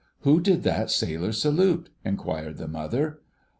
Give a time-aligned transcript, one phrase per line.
[0.21, 3.19] "Who did that sailor salute?" inquired the Mother.